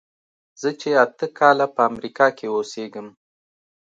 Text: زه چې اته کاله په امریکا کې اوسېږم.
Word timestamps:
زه 0.61 0.69
چې 0.79 0.89
اته 1.03 1.27
کاله 1.39 1.65
په 1.75 1.81
امریکا 1.89 2.27
کې 2.37 2.47
اوسېږم. 2.55 3.07